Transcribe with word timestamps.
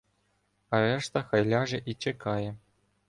А 0.69 0.79
решта 0.85 1.23
хай 1.29 1.45
ляже 1.51 1.81
і 1.85 1.93
чекає. 1.95 2.55